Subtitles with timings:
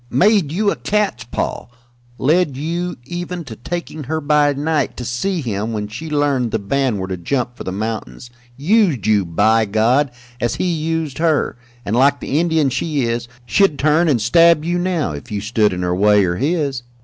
[0.09, 1.67] "Made you a cat's paw;
[2.17, 6.57] led you even to taking her by night to see him when she learned the
[6.57, 10.09] band were to jump for the mountains used you, by God,
[10.39, 14.79] as he used her, and, like the Indian she is, she'd turn and stab you
[14.79, 16.81] now, if you stood in her way or his.